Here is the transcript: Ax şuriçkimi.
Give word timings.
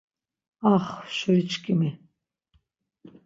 Ax 0.71 0.85
şuriçkimi. 1.17 1.89